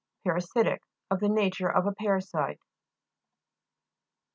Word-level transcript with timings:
PARASI'TIC 0.25 0.81
Of 1.11 1.19
the 1.19 1.29
nature 1.29 1.69
of 1.69 1.85
a 1.85 1.91
para 1.93 2.23
site. 2.23 2.59